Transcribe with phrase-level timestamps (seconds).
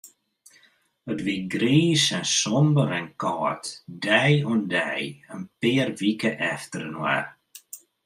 [1.13, 3.63] It wie griis en somber en kâld,
[4.05, 5.01] dei oan dei,
[5.33, 7.25] in pear wike efterinoar.